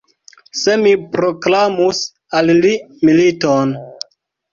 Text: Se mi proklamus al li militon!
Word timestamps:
Se 0.59 0.77
mi 0.83 0.93
proklamus 1.15 1.99
al 2.39 2.49
li 2.63 2.73
militon! 3.11 3.75